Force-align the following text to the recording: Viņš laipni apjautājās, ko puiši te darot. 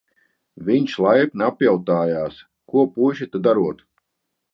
Viņš 0.69 0.95
laipni 1.05 1.45
apjautājās, 1.47 2.39
ko 2.73 2.87
puiši 2.97 3.29
te 3.37 3.43
darot. 3.49 3.85